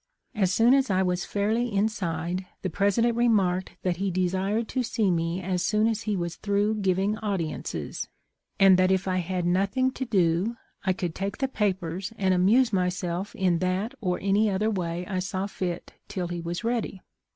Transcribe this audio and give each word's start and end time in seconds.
As 0.33 0.51
soon 0.51 0.73
as 0.73 0.89
I 0.89 1.03
was 1.03 1.25
fairly 1.25 1.71
inside, 1.71 2.47
the 2.63 2.71
President 2.71 3.15
remarked 3.15 3.73
that 3.83 3.97
he 3.97 4.09
desired 4.09 4.67
to 4.69 4.81
see 4.81 5.11
me 5.11 5.43
as 5.43 5.61
soon 5.63 5.85
as 5.85 6.01
he 6.01 6.15
was 6.15 6.37
through 6.37 6.77
giving 6.81 7.19
audiences, 7.19 8.07
and 8.59 8.79
that 8.79 8.89
if 8.89 9.07
I 9.07 9.17
had 9.17 9.45
nothing 9.45 9.91
to 9.91 10.03
do 10.03 10.55
I 10.83 10.91
could 10.91 11.13
take 11.13 11.37
the 11.37 11.47
papers 11.47 12.13
and 12.17 12.33
amuse 12.33 12.73
myself 12.73 13.35
in 13.35 13.59
that 13.59 13.93
or 14.01 14.17
any 14.23 14.49
other 14.49 14.71
way 14.71 15.05
I 15.05 15.19
saw 15.19 15.45
fit 15.45 15.93
till 16.07 16.29
he 16.29 16.41
was 16.41 16.63
ready. 16.63 16.99